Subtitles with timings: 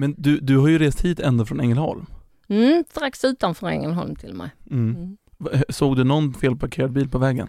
[0.00, 2.06] Men du, du har ju rest hit ända från Ängelholm.
[2.48, 4.50] Mm, strax utanför Ängelholm till och med.
[4.70, 5.16] Mm.
[5.38, 7.48] Va- Såg du någon felparkerad bil på vägen?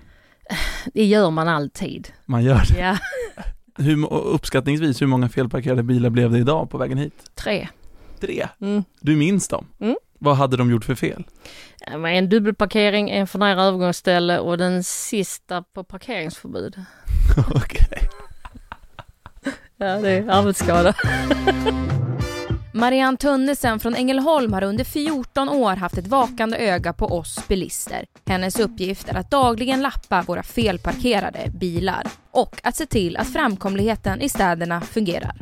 [0.93, 2.07] Det gör man alltid.
[2.25, 2.79] Man gör det.
[2.79, 2.97] Ja,
[3.83, 7.13] Hur, uppskattningsvis, hur många felparkerade bilar blev det idag på vägen hit?
[7.35, 7.67] tre.
[8.19, 8.47] Tre.
[8.61, 8.83] Mm.
[9.01, 9.65] Du minns dem?
[9.79, 9.95] Mm.
[10.19, 11.23] Vad hade de gjort för fel?
[12.05, 16.75] En dubbelparkering, en för nära övergångsställe och den sista på parkeringsförbud.
[17.55, 18.09] Okej.
[19.77, 20.93] Ja, det är arbetsskada.
[22.73, 28.05] Marianne Tönnesen från Ängelholm har under 14 år haft ett vakande öga på oss bilister.
[28.25, 34.21] Hennes uppgift är att dagligen lappa våra felparkerade bilar och att se till att framkomligheten
[34.21, 35.35] i städerna fungerar.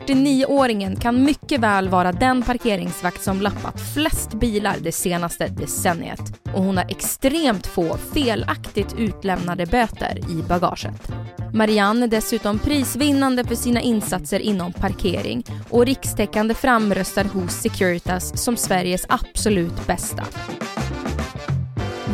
[0.00, 6.20] 49-åringen kan mycket väl vara den parkeringsvakt som lappat flest bilar det senaste decenniet
[6.54, 11.12] och hon har extremt få felaktigt utlämnade böter i bagaget.
[11.54, 18.56] Marianne är dessutom prisvinnande för sina insatser inom parkering och rikstäckande framröstad hos Securitas som
[18.56, 20.22] Sveriges absolut bästa.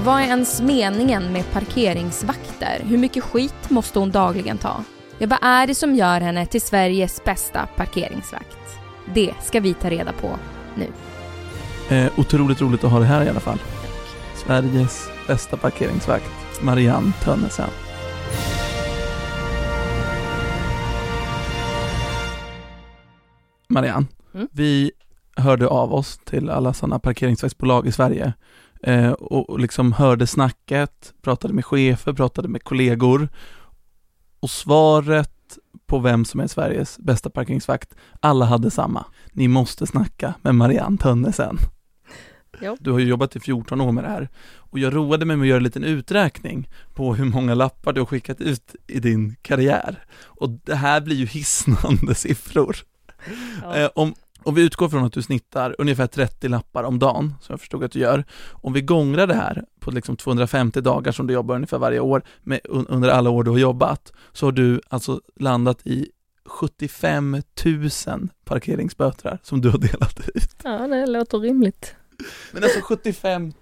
[0.05, 2.83] Vad är ens meningen med parkeringsvakter?
[2.85, 4.85] Hur mycket skit måste hon dagligen ta?
[5.19, 8.59] Ja, vad är det som gör henne till Sveriges bästa parkeringsvakt?
[9.15, 10.37] Det ska vi ta reda på
[10.75, 10.87] nu.
[11.97, 13.59] Eh, otroligt roligt att ha det här i alla fall.
[14.47, 17.71] Sveriges bästa parkeringsvakt, Marianne Tönnesen.
[23.69, 24.49] Marianne, Mm.
[24.53, 24.93] vi
[25.37, 28.33] hörde av oss till alla sådana parkeringsvaktsbolag i Sverige
[28.83, 33.29] eh, och, liksom hörde snacket, pratade med chefer, pratade med kollegor
[34.43, 39.05] och svaret på vem som är Sveriges bästa parkeringsvakt, alla hade samma.
[39.33, 41.59] Ni måste snacka med Marianne Tönnesen.
[42.61, 42.77] Jo.
[42.81, 45.45] Du har ju jobbat i 14 år med det här och jag roade mig med
[45.45, 49.37] att göra en liten uträkning på hur många lappar du har skickat ut i din
[49.43, 50.05] karriär.
[50.25, 52.77] Och det här blir ju hisnande siffror.
[53.63, 53.77] Ja.
[53.77, 54.15] Eh, om,
[54.45, 57.85] om vi utgår från att du snittar ungefär 30 lappar om dagen, som jag förstod
[57.85, 61.55] att du gör, om vi gångrar det här på liksom 250 dagar som du jobbar
[61.55, 65.21] ungefär varje år, med, un, under alla år du har jobbat, så har du alltså
[65.37, 66.09] landat i
[66.45, 67.91] 75 000
[68.45, 70.57] parkeringsböter som du har delat ut.
[70.65, 71.95] Ja, det låter rimligt.
[72.53, 73.53] Men alltså 75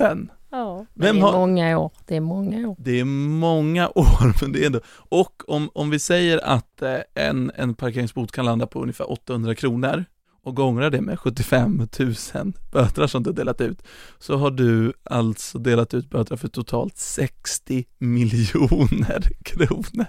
[0.00, 0.28] 000!
[0.54, 1.92] Ja, det är har- många år.
[2.06, 2.76] Det är många år.
[2.78, 6.98] Det är många år, men det är ändå, och om, om vi säger att eh,
[7.14, 10.04] en, en parkeringsbot kan landa på ungefär 800 kronor
[10.44, 13.82] och gångrar det med 75 000 böter som du delat ut,
[14.18, 20.06] så har du alltså delat ut böter för totalt 60 miljoner kronor.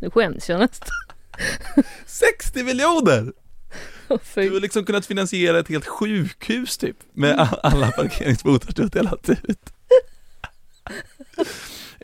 [0.00, 0.88] Det skäms jag nästan.
[2.06, 3.32] 60 miljoner!
[4.22, 4.42] Fy.
[4.48, 8.88] Du har liksom kunnat finansiera ett helt sjukhus typ, med a- alla parkeringsbotar du har
[8.90, 9.72] delat ut.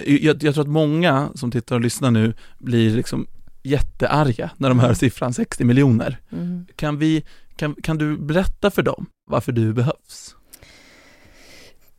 [0.07, 3.27] Jag, jag tror att många som tittar och lyssnar nu blir liksom
[3.63, 6.19] jättearga när de hör siffran 60 miljoner.
[6.33, 6.67] Mm.
[6.77, 7.25] Kan vi,
[7.57, 10.35] kan, kan du berätta för dem varför du behövs?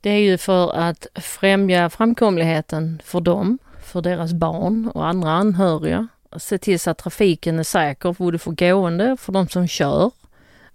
[0.02, 6.08] Det är ju för att främja framkomligheten för dem, för deras barn och andra anhöriga.
[6.38, 10.12] Se till så att trafiken är säker både för gående och för de som kör.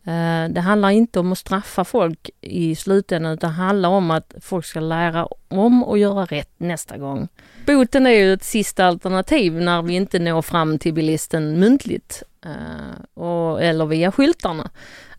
[0.06, 4.34] Eh, det handlar inte om att straffa folk i slutändan utan det handlar om att
[4.40, 7.28] folk ska lära om och göra rätt nästa gång.
[7.66, 13.22] Boten är ju ett sista alternativ när vi inte når fram till bilisten muntligt eh,
[13.24, 14.70] och, eller via skyltarna.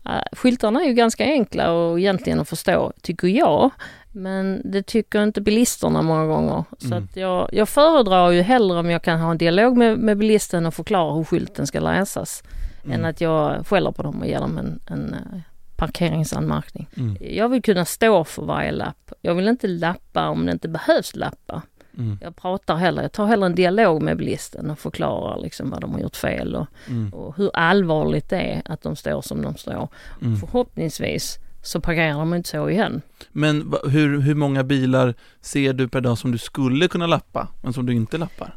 [0.04, 3.70] Eh, skyltarna är ju ganska enkla och egentligen att förstå, tycker jag.
[4.16, 6.64] Men det tycker inte bilisterna många gånger.
[6.78, 7.04] Så Mm.
[7.04, 10.66] att jag, jag föredrar ju hellre om jag kan ha en dialog med, med bilisten
[10.66, 12.42] och förklara hur skylten ska läsas.
[12.90, 15.40] Än att jag skäller på dem och ger dem en, en eh,
[15.76, 16.88] parkeringsanmärkning.
[16.96, 17.16] Mm.
[17.20, 19.12] Jag vill kunna stå för varje lapp.
[19.22, 21.62] Jag vill inte lappa om det inte behövs lappa.
[21.98, 22.18] Mm.
[22.22, 25.92] Jag pratar hellre, jag tar hellre en dialog med bilisten och förklarar liksom vad de
[25.92, 27.12] har gjort fel och, Mm.
[27.14, 29.88] och hur allvarligt det är att de står som de står.
[30.22, 30.36] Mm.
[30.36, 33.02] Förhoppningsvis så parkerar de inte så igen.
[33.32, 37.72] Men hur, hur många bilar ser du per dag som du skulle kunna lappa, men
[37.72, 38.54] som du inte lappar?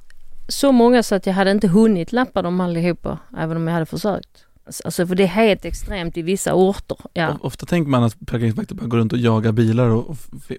[0.47, 3.85] Så många så att jag hade inte hunnit lappa dem allihopa, även om jag hade
[3.85, 4.45] försökt.
[4.85, 6.97] Alltså för det är helt extremt i vissa orter.
[7.13, 7.38] Ja.
[7.41, 10.17] Ofta tänker man att parkeringsvakter bara går runt och jagar bilar och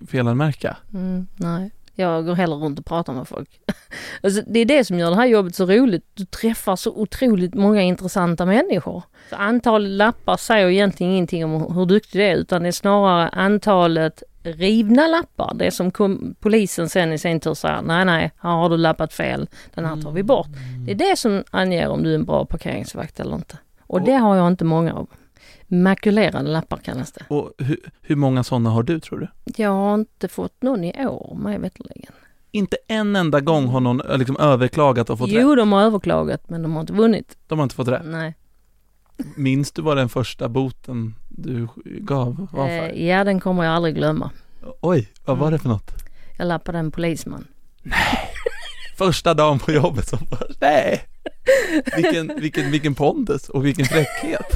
[0.08, 0.76] felanmärka.
[0.94, 1.70] Mm, nej.
[2.00, 3.60] Jag går hellre runt och pratar med folk.
[4.22, 6.04] Alltså, det är det som gör det här jobbet så roligt.
[6.14, 9.02] Du träffar så otroligt många intressanta människor.
[9.30, 13.28] Så antalet lappar säger egentligen ingenting om hur duktig du är utan det är snarare
[13.28, 15.54] antalet rivna lappar.
[15.54, 19.12] Det som kom, polisen sen i sin tur säger, nej nej, här har du lappat
[19.12, 20.48] fel, den här tar vi bort.
[20.86, 23.58] Det är det som anger om du är en bra parkeringsvakt eller inte.
[23.86, 25.08] Och det har jag inte många av.
[25.72, 27.24] Makulerade lappar kallas det.
[27.28, 29.28] Och hur, hur många sådana har du tror du?
[29.62, 32.12] Jag har inte fått någon i år, mig veterligen.
[32.50, 35.56] Inte en enda gång har någon eh, liksom överklagat och fått Jo, rätt.
[35.58, 37.36] de har överklagat men de har inte vunnit.
[37.46, 38.02] De har inte fått rätt.
[38.04, 38.34] Nej.
[39.36, 42.88] Minns du vad den första boten du gav var för?
[42.88, 44.30] Eh, ja, den kommer jag aldrig glömma.
[44.80, 45.52] Oj, vad var Mm.
[45.58, 45.90] det för något?
[46.38, 47.46] Jag lappade en polisman.
[48.98, 51.04] Första dagen på jobbet som bara, nej!
[51.96, 54.46] Vilken, vilken, vilken pondus och vilken fräckhet!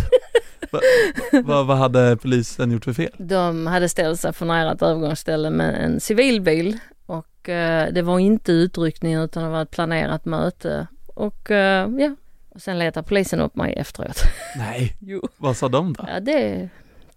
[1.44, 3.11] Vad va, hade polisen gjort för fel?
[3.19, 8.19] De hade ställt sig för nära ett övergångsställe med en civilbil och eh, det var
[8.19, 10.87] inte utryckning utan det var ett planerat möte.
[11.06, 12.15] Och eh, ja,
[12.50, 14.23] och sen letade polisen upp mig efteråt.
[14.56, 15.29] Nej, Jo.
[15.37, 16.05] vad sa de då?
[16.09, 16.69] Ja, det,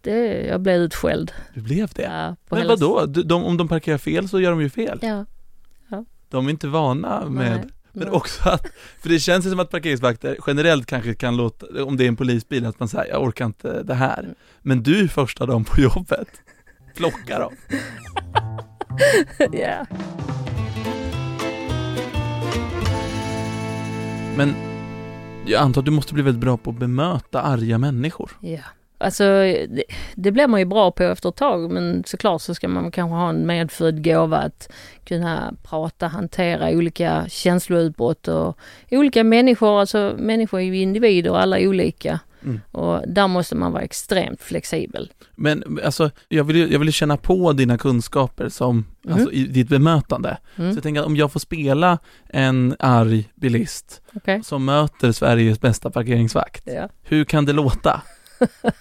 [0.01, 1.31] det, jag blev utskälld.
[1.53, 2.01] Du blev det?
[2.01, 3.05] Ja, Men hela- vadå?
[3.05, 4.99] De, om de parkerar fel så gör de ju fel.
[5.01, 5.25] Ja.
[6.29, 7.65] De är inte vana med Nej,
[7.97, 8.67] Men också att,
[9.01, 12.15] för det känns ju som att parkeringsvakter generellt kanske kan låta, om det är en
[12.15, 14.19] polisbil, att man säger jag orkar inte det här.
[14.19, 14.35] Mm.
[14.61, 16.27] Men du första dagen på jobbet,
[16.95, 17.53] plocka dem.
[19.51, 19.85] ja.
[24.37, 24.53] Men
[25.45, 28.31] jag antar att du måste bli väldigt bra på att bemöta arga människor.
[28.41, 28.59] Ja,
[28.97, 29.83] alltså det,
[30.15, 33.15] det blir man ju bra på efter ett tag men såklart så ska man kanske
[33.15, 34.69] ha en medfödd gåva att
[35.05, 38.57] kunna prata, hantera olika känsloutbrott och
[38.91, 42.19] olika människor, alltså människor är ju individer och alla är olika.
[42.43, 42.59] Mm.
[42.71, 45.11] Och där måste man vara extremt flexibel.
[45.35, 49.17] Men alltså, jag vill ju jag vill känna på dina kunskaper som, Mm.
[49.17, 50.37] alltså i ditt bemötande.
[50.55, 50.71] Mm.
[50.71, 51.97] Så jag tänker att om jag får spela
[52.29, 54.43] en arg bilist Okej?
[54.43, 56.89] som möter Sveriges bästa parkeringsvakt, Ja.
[57.03, 58.01] hur kan det låta?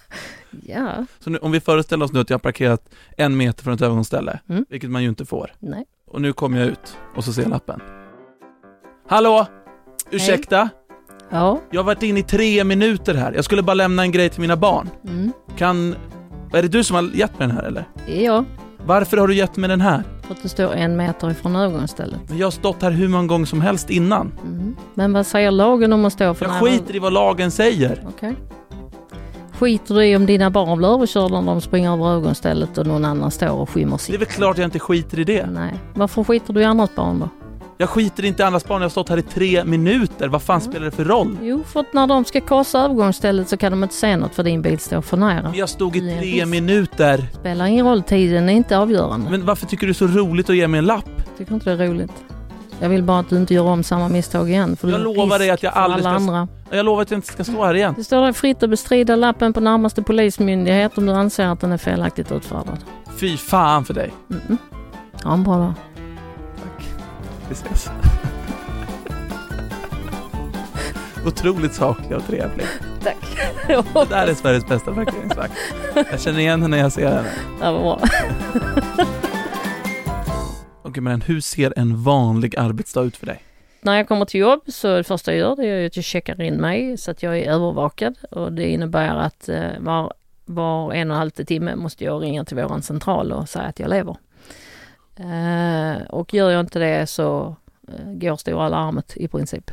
[0.65, 3.73] Ja, Så nu, om vi föreställer oss nu att jag har parkerat en meter från
[3.73, 4.65] ett övergångsställe, Mm.
[4.69, 5.51] vilket man ju inte får.
[5.59, 5.85] nej.
[6.11, 7.81] Och nu kommer jag ut och så ser jag lappen.
[9.09, 9.45] Hallå!
[10.11, 10.69] Ursäkta?
[11.29, 11.59] Ja.
[11.71, 13.33] Jag har varit inne i tre minuter här.
[13.33, 14.89] Jag skulle bara lämna en grej till mina barn.
[15.07, 15.31] Mm.
[15.57, 15.95] Kan...
[16.53, 17.85] Är det du som har gett mig den här eller?
[18.07, 18.45] Ja,
[18.85, 20.03] Varför har du gett mig den här?
[20.21, 22.19] för att det står en meter ifrån övergångsstället.
[22.29, 24.31] Men jag har stått här hur många gånger som helst innan.
[24.45, 24.75] Mm.
[24.93, 28.05] Men vad säger lagen om att stå för Jag skiter i vad lagen säger.
[28.09, 28.35] Okej.
[29.59, 33.05] Skiter du i om dina barn blir överkörda när de springer över ögonstället och någon
[33.05, 34.19] annan står och skymmer Det är sitt?
[34.21, 35.45] väl klart jag inte skiter i det.
[35.45, 35.73] Nej.
[35.93, 37.29] Varför skiter du i andras barn då?
[37.79, 40.27] Jag skiter inte i andras barn, jag har stått här i tre minuter.
[40.27, 40.71] Vad fan Mm.
[40.71, 41.37] spelar det för roll?
[41.41, 44.43] Jo, för att när de ska korsa övergångsstället så kan de inte se något för
[44.43, 45.41] din bil står för nära.
[45.41, 46.47] Men jag stod i tre visst.
[46.47, 47.27] minuter.
[47.33, 49.29] Spelar ingen roll, tiden är inte avgörande.
[49.31, 51.37] Men varför tycker du det är så roligt att ge mig en lapp?
[51.37, 52.11] Tycker inte det är roligt?
[52.79, 54.75] Jag vill bara att du inte gör om samma misstag igen.
[54.77, 56.47] För Jag lovar risk dig att jag aldrig alla ska- andra.
[56.69, 57.93] Jag lovar att jag inte ska stå här igen.
[57.97, 61.71] Det står dig fritt att bestrida lappen på närmaste polismyndighet om du anser att den
[61.71, 62.77] är felaktigt utfärdad.
[63.17, 64.13] Fy fan för dig.
[64.27, 64.57] Mm-mm.
[65.23, 65.73] Ha en bra dag.
[66.55, 66.87] Tack.
[67.49, 67.89] Vi ses.
[71.25, 72.65] Otroligt saklig och trevlig.
[73.03, 73.17] Tack.
[73.67, 75.53] Det där är Sveriges bästa parkeringsvakt.
[76.11, 77.29] Jag känner igen henne när jag ser henne.
[77.59, 78.01] Det var bra.
[80.83, 83.46] Okej men hur ser en vanlig arbetsdag ut för dig?
[83.87, 86.41] När jag kommer till jobb så det första jag gör det är att jag checkar
[86.41, 90.13] in mig så att jag är övervakad och det innebär att eh, var,
[90.45, 93.79] var en och en halv timme måste jag ringa till våran central och säga att
[93.79, 94.17] jag lever.
[95.15, 97.55] Eh, och gör jag inte det så
[97.87, 99.71] eh, går stora larmet i princip.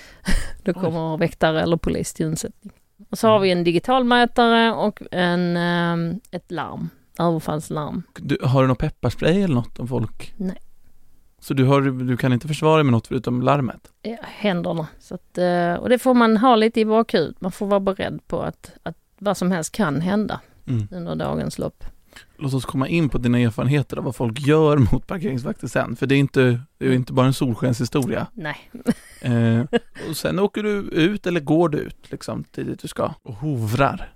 [0.64, 2.72] Då kommer väktare eller polis till undsättning.
[3.10, 5.56] Och så har vi en digitalmätare och en,
[6.30, 8.02] ett larm, överfallslarm.
[8.18, 10.34] Du, har du någon pepparspray eller något om folk?
[10.36, 10.56] Nej.
[11.40, 13.80] Så du, har, du kan inte försvara dig med något förutom larmet?
[14.02, 14.86] ja, händerna.
[15.00, 17.40] Så att, eh, och det får man ha lite i bakhuvudet.
[17.40, 20.88] Man får vara beredd på att, att vad som helst kan hända Mm.
[20.92, 21.84] under dagens lopp.
[22.38, 25.96] Låt oss komma in på dina erfarenheter av vad folk gör mot parkeringsvakter sen.
[25.96, 28.26] För det är inte, det är inte bara en solskenshistoria.
[28.34, 28.70] Nej,
[29.22, 29.64] Eh,
[30.10, 33.34] och sen åker du ut eller går du ut liksom till dit du ska och
[33.34, 34.12] hovrar.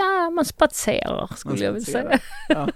[0.00, 2.18] Ja man spatserar skulle jag vilja säga.
[2.48, 2.68] Ja.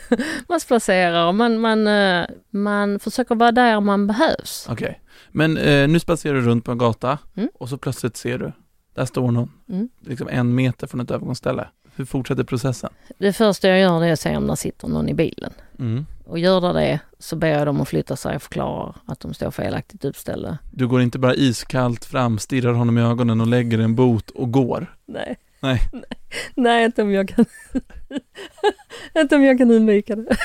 [0.48, 4.66] man spatserar och man, man, eh, man försöker vara där man behövs.
[4.70, 7.48] Okej, men eh, nu spatserar du runt på en gata Mm.
[7.54, 8.52] och så plötsligt ser du,
[8.94, 9.88] där står någon, Mm.
[10.00, 11.68] liksom en meter från ett övergångsställe.
[11.96, 12.90] Hur fortsätter processen?
[13.18, 15.52] Det första jag gör det är att se om det sitter någon i bilen.
[15.78, 16.06] Mm.
[16.26, 19.34] Och gör det det så ber jag dem att flytta sig och förklara att de
[19.34, 20.58] står felaktigt uppställda.
[20.72, 24.52] Du går inte bara iskallt fram, stirrar honom i ögonen och lägger en bot och
[24.52, 24.96] går.
[25.06, 25.36] Nej.
[25.62, 25.80] Nej.
[26.54, 27.44] Nej, inte om jag kan,
[29.18, 30.36] inte om jag kan undvika det.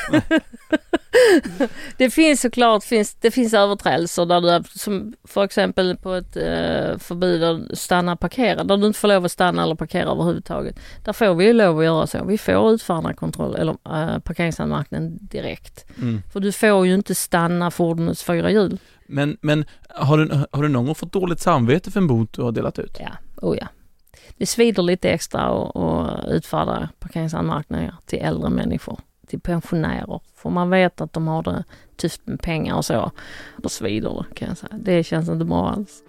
[1.97, 6.97] det finns såklart, finns, det finns överträdelser där du, som för exempel på ett eh,
[6.97, 10.79] förbud att stanna och parkera, där du inte får lov att stanna eller parkera överhuvudtaget.
[11.05, 12.24] Där får vi ju lov att göra så.
[12.25, 15.86] Vi får utfärda kontroll eller eh, parkeringsanmärkningen direkt.
[16.01, 16.21] Mm.
[16.33, 18.79] För du får ju inte stanna fordonets fyra hjul.
[19.05, 22.41] Men, men har, du, har du någon gång fått dåligt samvete för en bot du
[22.41, 22.97] har delat ut?
[23.00, 23.09] Ja,
[23.41, 23.67] oh ja.
[24.38, 30.22] Det svider lite extra att utfärda parkeringsanmärkningar till äldre människor, till pensionärer.
[30.36, 31.63] För man vet att de har det
[31.96, 33.12] tufft med pengar och så.
[33.58, 34.77] Då svider det kan jag säga.
[34.79, 36.03] Det känns inte bra alls.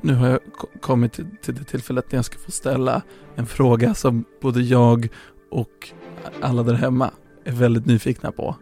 [0.00, 3.02] Nu har jag ko- kommit till, till det tillfället när jag ska få ställa
[3.34, 5.08] en fråga som både jag
[5.50, 5.92] och
[6.40, 7.10] alla där hemma
[7.44, 8.56] är väldigt nyfikna på.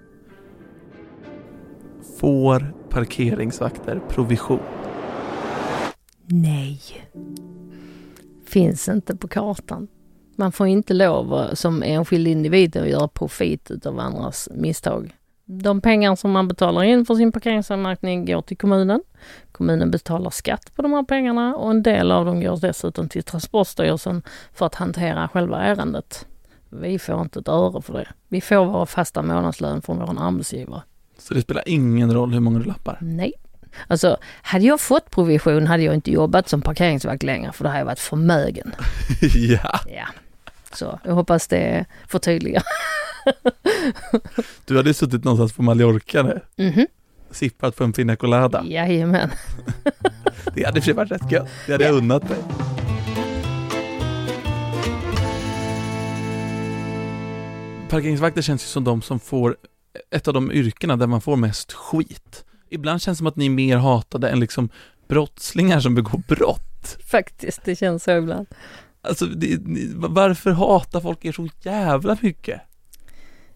[2.20, 4.60] Får parkeringsvakter provision?
[6.26, 6.80] Nej.
[8.52, 9.88] Finns inte på kartan.
[10.36, 15.16] Man får inte lov som enskild individ att göra profit utav andras misstag.
[15.44, 19.02] De pengar som man betalar in för sin parkeringsanmärkning går till kommunen.
[19.52, 23.22] Kommunen betalar skatt på de här pengarna och en del av dem går dessutom till
[23.22, 24.22] Transportstyrelsen
[24.54, 26.26] för att hantera själva ärendet.
[26.68, 28.08] Vi får inte ett öre för det.
[28.28, 30.82] Vi får vår fasta månadslön från vår arbetsgivare.
[31.18, 32.98] Så det spelar ingen roll hur många du lappar?
[33.00, 33.32] Nej.
[33.86, 37.80] Alltså, hade jag fått provision hade jag inte jobbat som parkeringsvakt längre för då hade
[37.80, 38.74] jag varit förmögen.
[39.34, 40.06] ja, Ja.
[40.72, 42.62] Så jag hoppas det förtydligar.
[44.64, 46.86] du hade ju suttit någonstans på Mallorca nu, Mhm.
[47.30, 48.64] sippat på en pina colada.
[48.66, 49.30] Jajamän.
[50.54, 51.48] Det hade i och för sig varit rätt gött.
[51.66, 52.38] Det hade jag unnat dig.
[57.88, 59.56] Parkeringsvakter känns ju som de som får
[60.10, 62.44] ett av de yrkena där man får mest skit.
[62.72, 64.68] Ibland känns det som att ni är mer hatade än liksom
[65.08, 66.98] brottslingar som begår brott.
[67.10, 68.46] Faktiskt, det känns så ibland.
[69.02, 69.58] Alltså, det,
[69.94, 72.60] varför hatar folk er så jävla mycket?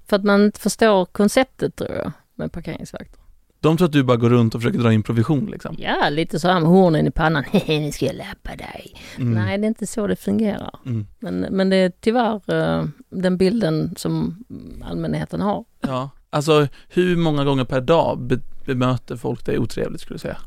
[0.08, 3.20] För att man inte förstår konceptet tror jag med parkeringsvakter.
[3.60, 5.76] De tror att du bara går runt och försöker dra in provision liksom.
[5.78, 7.44] Ja, lite så här med hornen i pannan.
[7.50, 8.94] Hehe, nu ska jag lappa dig.
[9.16, 9.34] Mm.
[9.34, 10.78] Nej, det är inte så det fungerar.
[10.86, 11.06] Mm.
[11.18, 14.44] Men, men det är tyvärr eh, den bilden som
[14.84, 15.64] allmänheten har.
[15.80, 20.38] Ja, alltså hur många gånger per dag be- bemöter folk dig otrevligt skulle du säga?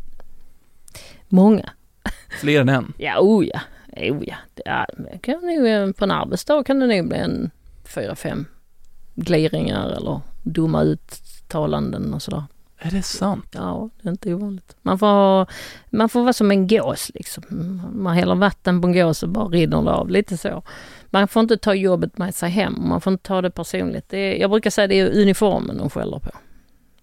[1.29, 1.69] Många.
[2.41, 2.93] Fler än en?
[2.97, 3.59] Ja, oh ja.
[3.97, 4.35] Oh ja.
[4.53, 7.51] Det är, det kan nog, eh, på en arbetsdag kan det nog bli en
[7.83, 8.45] fyra, fem
[9.15, 12.43] gliringar eller dumma uttalanden och sådär.
[12.81, 13.45] Är det sant?
[13.51, 14.75] Ja, det är inte ovanligt.
[14.81, 15.47] Man får,
[15.89, 17.43] man får vara som en gås liksom.
[17.93, 20.63] Man häller vatten på en gås och bara rinner det av, lite så.
[21.09, 24.09] Man får inte ta jobbet med sig hem, man får inte ta det personligt.
[24.09, 26.31] Det är, jag brukar säga det är uniformen de skäller på.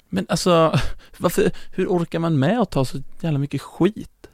[0.09, 0.79] Men alltså,
[1.19, 4.27] varför, hur orkar man med att ta så jävla mycket skit?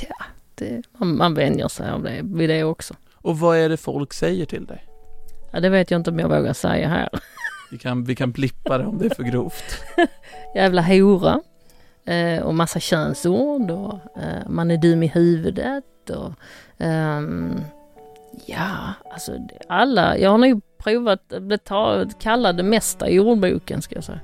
[0.00, 0.24] Ja,
[0.54, 2.94] det, man, man vänjer sig av det, vid det också.
[3.14, 4.84] Och vad är det folk säger till dig?
[5.52, 7.08] Ja, det vet jag inte om jag vågar säga här.
[7.70, 9.82] Vi kan, vi kan blippa det om det är för grovt.
[10.54, 11.40] Jävla hora.
[12.06, 16.32] Eh, och massa könsord och eh, man är dum i huvudet och
[16.78, 17.60] ehm,
[18.46, 19.32] ja, alltså
[19.68, 20.18] alla.
[20.18, 21.58] Jag har nog provat att bli
[22.20, 24.20] kallad det mesta i ordboken ska jag säga.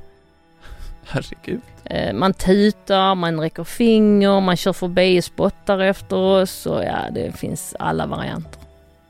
[1.04, 1.60] Herregud.
[1.84, 6.98] Eh, man tutar, man räcker finger, man kör förbi och spottar efter oss och ja,
[7.10, 8.59] det finns alla varianter.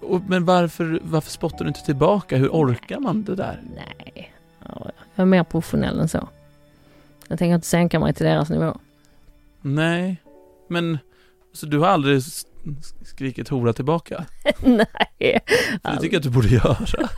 [0.00, 2.36] Och, men varför, varför spottar du inte tillbaka?
[2.36, 3.60] Hur orkar man det där?
[3.74, 4.32] Nej,
[4.68, 6.28] ja, jag är mer professionell än så.
[7.28, 8.78] Jag tänker inte sänka mig till deras nivå.
[9.60, 10.16] Nej,
[10.68, 10.98] men
[11.52, 12.22] så du har aldrig
[13.04, 14.24] skrikit hora tillbaka?
[14.64, 15.40] Nej.
[15.82, 16.76] För det tycker jag att du borde göra.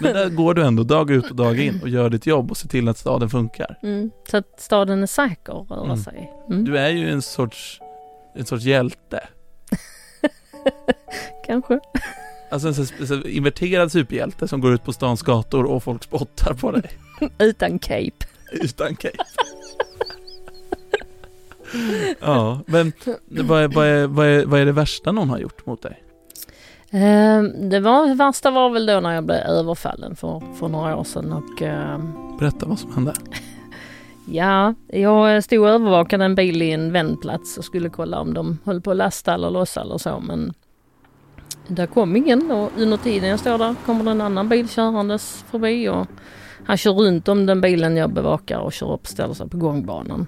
[0.00, 2.56] Men där går du ändå dag ut och dag in och gör ditt jobb och
[2.56, 3.78] ser till att staden funkar.
[3.82, 5.96] Mm, så att staden är säker att röra Mm.
[5.96, 6.32] sig.
[6.48, 7.80] Mm, Du är ju en sorts,
[8.34, 9.28] en sorts hjälte.
[11.46, 11.80] Kanske.
[12.50, 16.70] Alltså en sån inverterad superhjälte som går ut på stans gator och folk spottar på
[16.70, 16.90] dig.
[17.38, 18.26] Utan cape.
[18.52, 19.24] Utan cape.
[22.20, 22.92] ja, men
[23.28, 26.02] vad är, vad, är, vad, är, vad är det värsta någon har gjort mot dig?
[26.90, 31.04] Ehm, det var, värsta var väl då när jag blev överfallen för, för några år
[31.04, 33.12] sedan och ehm, Berätta vad som hände
[34.26, 38.58] ja, jag stod och övervakade en bil i en vändplats och skulle kolla om de
[38.64, 40.52] höll på att lasta eller lossa eller så men
[41.68, 45.44] där kom ingen och under tiden jag står där kommer det en annan bil körandes
[45.50, 46.06] förbi och
[46.66, 49.56] han kör runt om den bilen jag bevakar och kör upp och ställer sig på
[49.56, 50.26] gångbanan.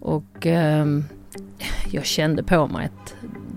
[0.00, 0.86] Och eh,
[1.90, 3.14] jag kände på mig att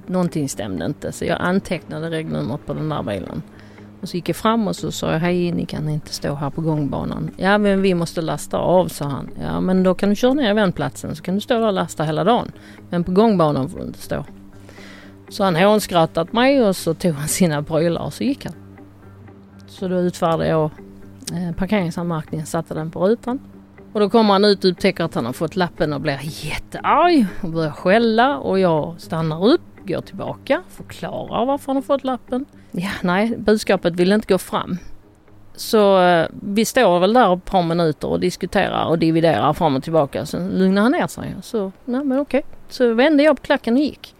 [0.07, 3.41] någonting stämde inte så jag antecknade regnumret på den där bilen.
[4.05, 6.49] Och så gick jag fram och så sa jag hej ni kan inte stå här
[6.49, 7.31] på gångbanan.
[7.37, 9.29] Ja men vi måste lasta av sa han.
[9.41, 12.03] Ja men då kan du köra ner vändplatsen så kan du stå där och lasta
[12.03, 12.51] hela dagen.
[12.89, 14.25] Men på gångbanan får du inte stå.
[15.29, 18.53] Så han hånskrattat mig och så tog han sina prylar och så gick han.
[19.67, 20.71] Så då utfärdade jag
[21.33, 23.39] eh, parkeringsanmärkningen, satte den på rutan.
[23.93, 27.25] Och då kommer han ut och upptäcker att han har fått lappen och blir jättearg
[27.41, 32.45] och börjar skälla och jag stannar upp, går tillbaka, förklarar varför han har fått lappen.
[32.71, 34.77] Ja, nej, budskapet vill inte gå fram.
[35.55, 39.83] Så eh, vi står väl där ett par minuter och diskuterar och dividerar fram och
[39.83, 40.25] tillbaka.
[40.25, 41.35] Sen lugnar han ner sig.
[41.41, 42.41] Så, nej men okej.
[42.69, 44.15] Så vände jag på klacken och gick.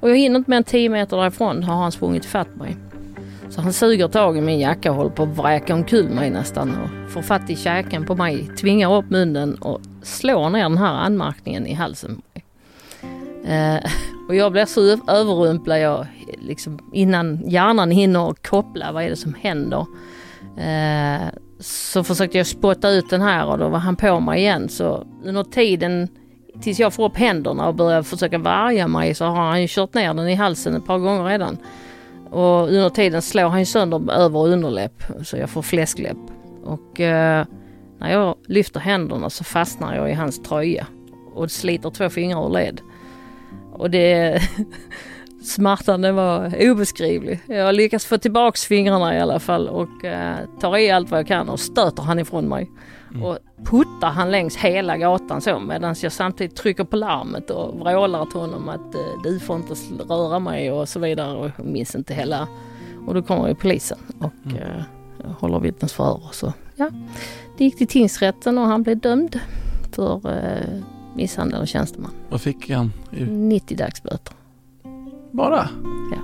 [0.00, 2.76] Och jag hinner inte mer än 10 meter därifrån har han sprungit fatt mig.
[3.50, 6.70] Så han suger tag i min jacka och håller på att vräka omkull mig nästan
[6.70, 10.94] och får fatt i käken på mig, tvingar upp munnen och slår ner den här
[10.94, 12.22] anmärkningen i halsen.
[13.46, 13.90] Eh,
[14.28, 16.06] och jag blir så överrumplad jag,
[16.38, 19.86] liksom, innan hjärnan hinner koppla vad är det som händer.
[20.56, 21.26] Eh,
[21.60, 24.68] så försökte jag spotta ut den här och då var han på mig igen.
[24.68, 26.08] Så under tiden
[26.60, 29.94] tills jag får upp händerna och börjar försöka värja mig så har han ju kört
[29.94, 31.58] ner den i halsen ett par gånger redan.
[32.30, 36.16] Och under tiden slår han ju sönder över och underläpp så jag får fläskläpp.
[36.64, 37.46] Och eh,
[37.98, 40.86] när jag lyfter händerna så fastnar jag i hans tröja
[41.34, 42.80] och sliter två fingrar ur led.
[43.78, 44.42] Och det...
[45.46, 47.40] smärtan var obeskrivlig.
[47.46, 51.26] Jag lyckas få tillbaks fingrarna i alla fall och eh, tar i allt vad jag
[51.26, 52.70] kan och stöter han ifrån mig.
[53.10, 53.22] Mm.
[53.22, 58.26] Och puttar han längs hela gatan så medan jag samtidigt trycker på larmet och vrålar
[58.26, 59.74] till honom att eh, du får inte
[60.08, 61.36] röra mig och så vidare.
[61.36, 62.48] Och jag minns inte hela.
[63.06, 64.56] Och då kommer ju polisen och mm.
[64.56, 66.20] eh, håller vittnesförhör.
[66.32, 66.90] Så ja,
[67.58, 69.40] det gick till tingsrätten och han blev dömd
[69.92, 70.82] för eh,
[71.16, 72.10] misshandel av tjänsteman.
[72.28, 72.92] Vad fick han?
[73.28, 74.34] 90 dagsböter.
[75.30, 75.68] Bara?
[76.12, 76.18] Ja.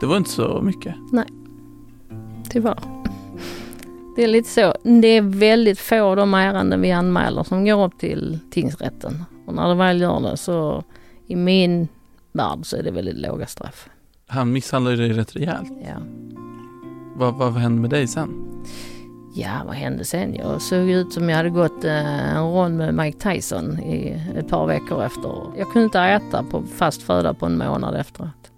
[0.00, 0.94] Det var inte så mycket?
[1.12, 1.26] Nej,
[2.50, 2.78] tyvärr.
[4.16, 4.74] Det är lite så.
[4.82, 9.24] Det är väldigt få av de ärenden vi anmäler som går upp till tingsrätten.
[9.46, 10.84] Och när det väl gör det så
[11.26, 11.88] i min
[12.32, 13.88] värld så är det väldigt låga straff.
[14.26, 15.72] Han misshandlade dig rätt rejält?
[15.82, 15.96] Ja.
[17.16, 18.47] Vad, vad hände med dig sen?
[19.34, 20.34] Ja, vad hände sen?
[20.34, 24.48] Jag såg ut som jag hade gått eh, en rond med Mike Tyson i ett
[24.48, 25.32] par veckor efter.
[25.58, 28.52] Jag kunde inte äta på fast föda på en månad efteråt.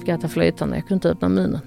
[0.00, 1.60] Fick äta flytande, jag kunde inte öppna munnen.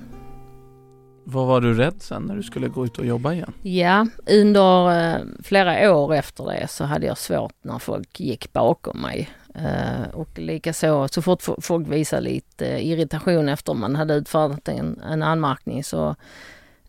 [1.23, 3.53] Vad var du rädd sen när du skulle gå ut och jobba igen?
[3.61, 9.01] Ja, under eh, flera år efter det så hade jag svårt när folk gick bakom
[9.01, 9.29] mig.
[9.55, 15.23] Eh, och likaså så fort folk visade lite irritation efter man hade utfärdat en, en
[15.23, 16.15] anmärkning så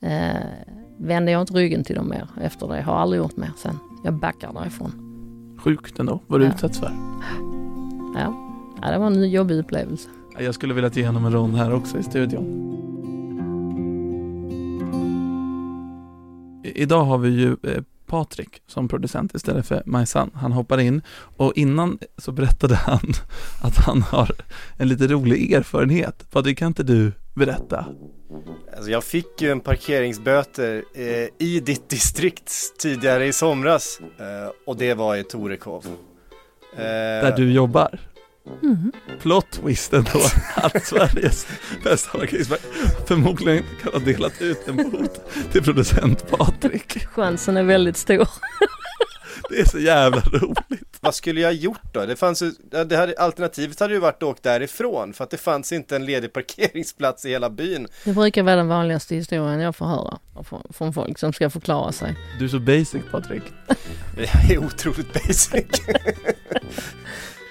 [0.00, 0.37] eh,
[0.98, 2.82] vände jag inte ryggen till dem mer efter det.
[2.82, 3.78] Har aldrig gjort mer sen.
[4.04, 4.92] Jag backar därifrån.
[5.58, 6.52] Sjukt ändå, vad du ja.
[6.52, 6.92] utsätts för.
[8.14, 8.34] Ja.
[8.82, 10.08] ja, det var en jobbig upplevelse.
[10.38, 12.68] Jag skulle vilja ge honom en rond här också i studion.
[16.74, 20.30] idag har vi ju eh, Patrik som producent istället för Majsan.
[20.34, 21.02] Han hoppar in
[21.37, 23.12] och innan så berättade han
[23.62, 24.30] att han har
[24.76, 26.30] en lite rolig erfarenhet.
[26.30, 27.87] Patrik, kan inte du berätta?
[28.77, 34.77] Alltså jag fick ju en parkeringsböter eh, i ditt distrikt tidigare i somras eh, och
[34.77, 35.87] det var i Torekov.
[36.77, 37.98] Eh, Där du jobbar?
[38.62, 38.92] Mm.
[39.22, 40.20] Plot twisten då
[40.55, 41.46] att Sveriges
[41.85, 42.66] bästa parkeringsvakt
[43.07, 45.20] förmodligen kan ha delat ut en bot
[45.53, 47.07] till producent Patrik.
[47.07, 48.29] Chansen är väldigt stor.
[49.51, 50.98] Det är så jävla roligt.
[51.01, 52.07] Vad skulle jag gjort då?
[52.07, 52.53] Det fanns ju,
[52.87, 56.05] det hade, alternativet hade ju varit att åka därifrån för att det fanns inte en
[56.05, 57.87] ledig parkeringsplats i hela byn.
[58.05, 60.18] Det brukar vara den vanligaste historien jag får höra
[60.70, 62.16] från, folk som ska förklara sig.
[62.38, 63.42] Du är så basic Patrik.
[64.16, 65.64] Jag är otroligt basic.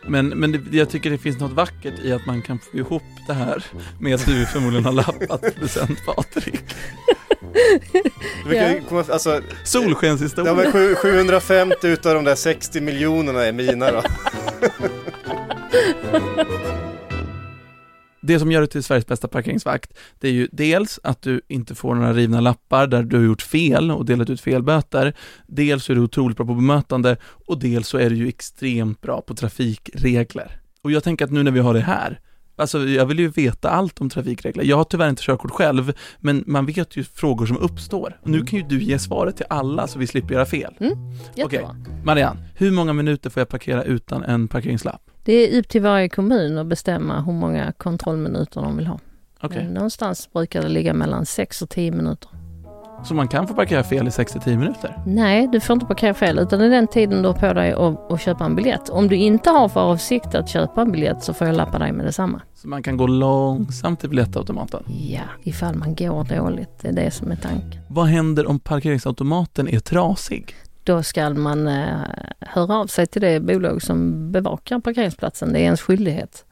[0.09, 3.03] Men, men det, jag tycker det finns något vackert i att man kan få ihop
[3.27, 3.65] det här
[3.99, 6.59] med att du förmodligen har lappat producent Patrik.
[8.49, 9.03] ja.
[9.09, 10.63] alltså, Solskenshistoria.
[10.63, 14.01] Ja, 750 utav de där 60 miljonerna är mina då.
[18.27, 21.75] det som gör dig till Sveriges bästa parkeringsvakt, det är ju dels att du inte
[21.75, 25.13] får några rivna lappar där du har gjort fel och delat ut felböter.
[25.47, 29.21] Dels är du otroligt bra på bemötande och dels så är du ju extremt bra
[29.21, 30.59] på trafikregler.
[30.81, 32.19] Och jag tänker att nu när vi har det här,
[32.59, 34.63] Alltså jag vill ju veta allt om trafikregler.
[34.63, 38.19] Jag har tyvärr inte körkort själv, men man vet ju frågor som uppstår.
[38.21, 40.75] Och nu kan ju du ge svaret till alla så vi slipper göra fel.
[40.79, 40.93] Mm,
[41.31, 41.65] Okej, okay.
[42.03, 45.01] Marianne, hur många minuter får jag parkera utan en parkeringslapp?
[45.23, 48.99] Det är upp till varje kommun att bestämma hur många kontrollminuter de vill ha.
[49.41, 49.63] Okay.
[49.63, 52.29] Men någonstans brukar det ligga mellan 6 och 10 minuter.
[53.03, 54.97] Så man kan få parkera fel i 6 till 10 minuter?
[55.05, 57.71] Nej, du får inte parkera fel utan det är den tiden du har på dig
[57.71, 58.89] att, att köpa en biljett.
[58.89, 61.91] Om du inte har för avsikt att köpa en biljett så får jag lappa dig
[61.91, 62.41] med detsamma.
[62.55, 64.83] Så man kan gå långsamt till biljettautomaten?
[64.87, 66.79] Ja, ifall man går dåligt.
[66.81, 67.81] Det är det som är tanken.
[67.87, 70.55] Vad händer om parkeringsautomaten är trasig?
[70.87, 71.97] då ska man eh,
[72.39, 75.53] höra av sig till det bolag som bevakar parkeringsplatsen.
[75.53, 76.45] Det är ens skyldighet.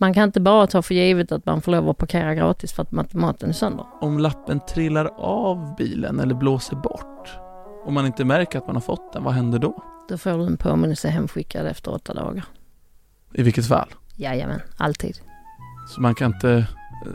[0.00, 2.82] Man kan inte bara ta för givet att man får lov att parkera gratis för
[2.82, 3.86] att maten är sönder.
[4.00, 7.28] Om lappen trillar av bilen eller blåser bort
[7.84, 9.84] och man inte märker att man har fått den, vad händer då?
[10.08, 12.44] Då får du en påminnelse hemskickad efter åtta dagar.
[13.34, 13.88] I vilket fall?
[14.16, 15.20] Jajamän, alltid.
[15.88, 16.66] Så man kan inte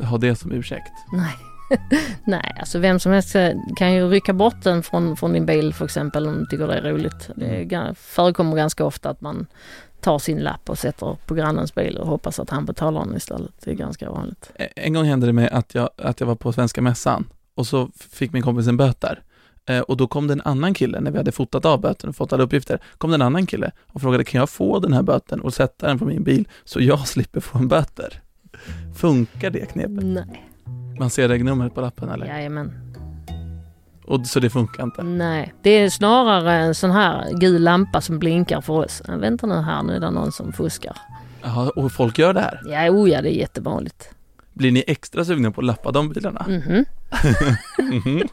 [0.04, 0.92] ha det som ursäkt?
[1.12, 1.36] Nej.
[2.24, 3.36] Nej, alltså vem som helst
[3.76, 6.78] kan ju rycka bort den från, från din bil för exempel om du tycker det
[6.78, 7.30] är roligt.
[7.36, 9.48] Det förekommer ganska ofta att man
[10.04, 13.52] tar sin lapp och sätter på grannens bil och hoppas att han betalar den istället.
[13.64, 14.52] Det är ganska vanligt.
[14.76, 17.90] En gång hände det mig att jag, att jag var på Svenska Mässan och så
[17.96, 19.24] fick min kompis en böter.
[19.66, 22.16] Eh, och då kom det en annan kille, när vi hade fotat av böten och
[22.16, 25.04] fått alla uppgifter, kom det en annan kille och frågade kan jag få den här
[25.04, 28.22] böten och sätta den på min bil så jag slipper få en böter?
[28.96, 30.06] Funkar det knepet?
[30.06, 30.50] Nej.
[31.00, 32.26] Man ser regnumret på lappen eller?
[32.26, 32.94] Jajamän.
[34.06, 35.04] Och, så det funkar inte?
[35.04, 39.02] Nej, det är snarare en sån här gul lampa som blinkar för oss.
[39.08, 40.98] Vänta nu här, nu är det någon som fuskar.
[41.42, 42.62] Jaha, och folk gör det här?
[42.66, 44.10] Ja, oh ja, det är jättevanligt.
[44.54, 46.46] Blir ni extra sugna på att lappa de bilarna?
[46.48, 46.86] Mhm.
[47.80, 48.28] Mm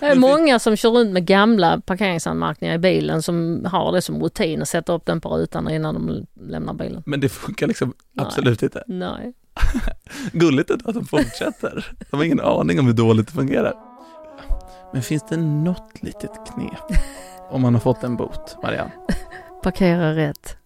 [0.00, 4.22] det är många som kör runt med gamla parkeringsanmärkningar i bilen som har det som
[4.22, 7.02] rutin att sätta upp den på rutan innan de lämnar bilen.
[7.06, 8.26] Men det funkar liksom Nej.
[8.26, 8.84] absolut inte?
[8.86, 9.32] Nej.
[10.32, 11.86] Gulligt att de fortsätter.
[12.10, 13.74] De har ingen aning om hur dåligt det fungerar.
[14.92, 17.00] Men finns det något litet knep
[17.50, 18.92] om man har fått en bot, Marianne?
[19.62, 20.56] Parkera rätt.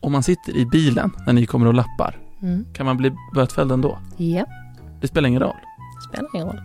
[0.00, 2.66] om man sitter i bilen när ni kommer och lappar, mm.
[2.74, 3.98] kan man bli bötfälld ändå?
[4.16, 4.44] Ja.
[5.00, 5.56] Det spelar ingen roll?
[5.96, 6.60] Det spelar ingen roll.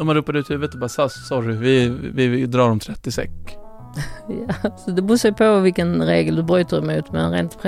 [0.00, 3.58] Om man ropar ut huvudet och bara sorry, vi, vi, vi drar om 30 säck.
[4.48, 7.58] Ja, så det beror på vilken regel du bryter emot men rent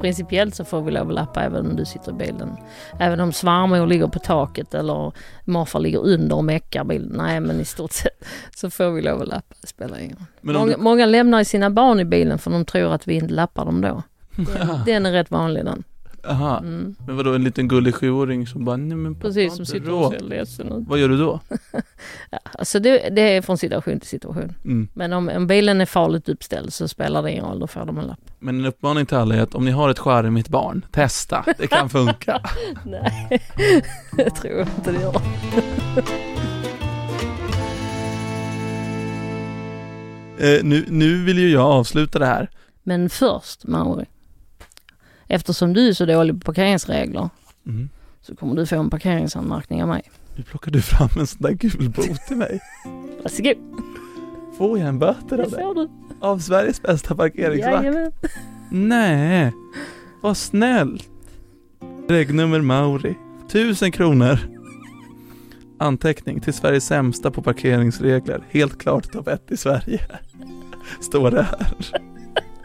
[0.00, 2.56] principiellt så får vi lov att lappa även om du sitter i bilen.
[2.98, 5.12] Även om svärmor ligger på taket eller
[5.44, 7.12] morfar ligger under och meckar bilen.
[7.16, 8.24] Nej men i stort sett
[8.56, 10.54] så får vi lov att lappa, det spelar ingen roll.
[10.54, 10.82] Många, du...
[10.82, 14.02] många lämnar sina barn i bilen för de tror att vi inte lappar dem då.
[14.36, 15.84] Den, den är rätt vanlig den.
[16.26, 16.96] Aha, mm.
[17.06, 20.12] men vadå en liten gullig sjuåring som bara, nej men pappa Precis, som sitter och
[20.12, 20.88] ser ledsen ut.
[20.88, 21.40] Vad gör du då?
[22.30, 24.52] ja, alltså det, det, är från situation till situation.
[24.64, 24.88] Mm.
[24.94, 27.98] Men om, om bilen är farligt uppställd så spelar det ingen roll, då får de
[27.98, 28.20] en lapp.
[28.38, 31.66] Men en uppmaning till alla är att om ni har ett charmigt barn, testa, det
[31.66, 32.40] kan funka.
[32.84, 33.42] nej,
[34.16, 35.16] det tror jag inte det gör.
[40.56, 42.50] eh, nu, nu vill ju jag avsluta det här.
[42.82, 44.04] Men först, Mauri.
[45.28, 47.28] Eftersom du är så dålig på parkeringsregler
[47.66, 47.88] mm.
[48.22, 50.02] så kommer du få en parkeringsanmärkning av mig.
[50.36, 52.60] Nu plockar du fram en sån där gul bot till mig.
[53.22, 53.56] Varsågod.
[54.58, 55.88] Får jag en böter av dig?
[56.20, 57.84] Av Sveriges bästa parkeringsvakt?
[57.84, 58.12] Jajamän.
[58.70, 59.52] Nej,
[60.22, 61.08] vad snällt.
[62.08, 63.14] Regnummer Mauri.
[63.48, 64.38] Tusen kronor.
[65.78, 68.44] Anteckning till Sveriges sämsta på parkeringsregler.
[68.50, 70.00] Helt klart topp ett i Sverige.
[71.00, 71.76] Står det här.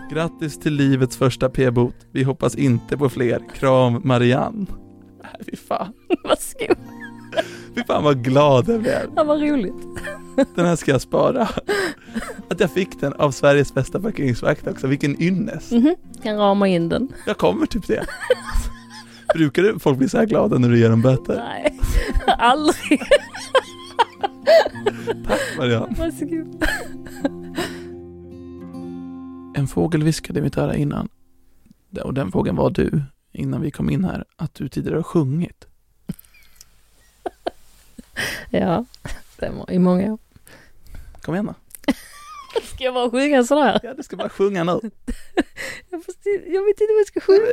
[0.09, 1.95] Grattis till livets första p-bot.
[2.11, 3.41] Vi hoppas inte på fler.
[3.53, 4.65] Kram Marianne.
[5.23, 5.93] Nej, fy fan.
[6.23, 6.77] Varsågod.
[7.75, 9.09] Fy fan vad glad jag blev.
[9.15, 9.87] Ja, vad roligt.
[10.55, 11.49] Den här ska jag spara.
[12.49, 14.87] Att jag fick den av Sveriges bästa parkeringsvakt också.
[14.87, 15.71] Vilken ynnest.
[15.71, 16.23] Mm -hmm.
[16.23, 17.07] Kan rama in den.
[17.25, 18.05] Jag kommer typ det.
[19.33, 21.35] Brukar folk bli så här glada när du ger dem böter?
[21.35, 21.79] Nej,
[22.37, 23.01] aldrig.
[25.27, 25.95] Tack Marianne.
[25.97, 26.65] Varsågod.
[29.59, 31.09] En fågel viskade i mitt öra innan,
[32.03, 35.67] och den fågeln var du, innan vi kom in här, att du tidigare har sjungit.
[38.49, 38.85] ja,
[39.39, 40.19] det var i många år.
[41.21, 41.53] Kom igen då.
[42.75, 43.79] Ska jag bara sjunga sådär?
[43.83, 44.71] Ja, du ska bara sjunga nu.
[45.89, 47.49] jag, jag vet inte vad jag ska sjunga.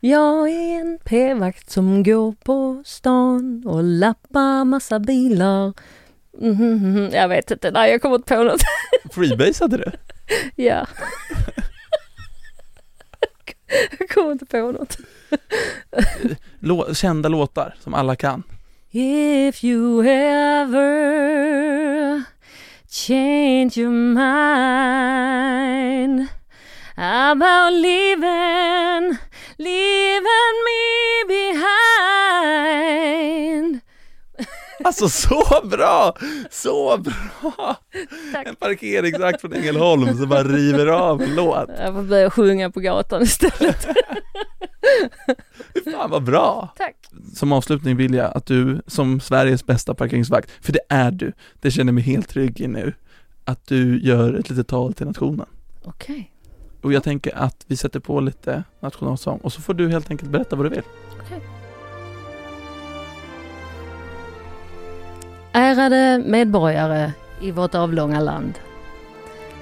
[0.00, 5.72] Jag är en p-vakt som går på stan och lappar massa bilar
[6.40, 8.60] Mm, jag vet inte, nej jag kommer inte på något.
[9.12, 9.92] Freebasade du?
[10.56, 10.86] ja.
[13.98, 14.96] jag kommer inte på något.
[16.58, 18.42] Lå kända låtar som alla kan.
[18.92, 20.80] If you ever
[22.88, 24.20] change your mind
[26.96, 29.16] about leaving,
[29.58, 30.09] leaving
[34.90, 36.16] Alltså så bra!
[36.50, 37.76] Så bra!
[38.32, 38.46] Tack.
[38.46, 41.68] En parkeringsvakt från Ängelholm som bara river av en låt.
[41.78, 43.86] Jag får börja sjunga på gatan istället.
[45.84, 46.74] Fan vad bra!
[46.76, 46.96] Tack!
[47.34, 51.70] Som avslutning vill jag att du som Sveriges bästa parkeringsvakt, för det är du, det
[51.70, 52.94] känner mig helt trygg i nu,
[53.44, 55.46] att du gör ett litet tal till nationen.
[55.82, 56.14] Okej.
[56.14, 56.24] Okay.
[56.82, 60.30] Och jag tänker att vi sätter på lite nationalsång och så får du helt enkelt
[60.30, 60.82] berätta vad du vill.
[61.20, 61.36] Okej.
[61.36, 61.59] Okay.
[65.52, 68.58] Ärade medborgare i vårt avlånga land.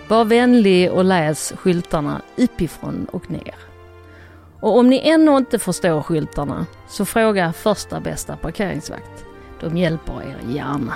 [0.09, 3.55] Var vänlig och läs skyltarna uppifrån och ner.
[4.61, 9.25] Och om ni ännu inte förstår skyltarna så fråga första bästa parkeringsvakt.
[9.61, 10.95] De hjälper er gärna.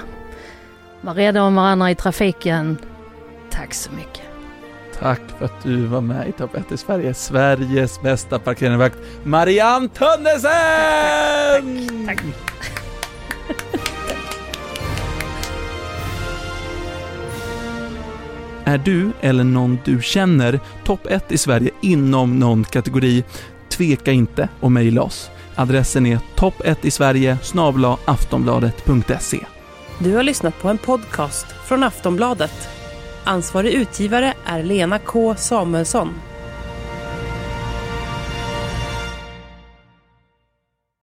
[1.00, 2.78] Var rädda om varandra i trafiken.
[3.50, 4.22] Tack så mycket.
[4.98, 9.88] Tack för att du var med i Topp 1 i Sverige, Sveriges bästa parkeringsvakt, Marianne
[9.88, 10.46] Tönnesen!
[12.06, 12.22] Tack,
[12.60, 12.71] tack.
[18.64, 23.24] Är du eller någon du känner topp 1 i Sverige inom någon kategori?
[23.68, 25.30] Tveka inte och mejla oss.
[25.54, 27.38] Adressen är topp1 i Sverige
[28.04, 29.38] aftonbladet.se.
[29.98, 32.68] Du har lyssnat på en podcast från Aftonbladet.
[33.24, 36.14] Ansvarig utgivare är Lena K Samuelsson.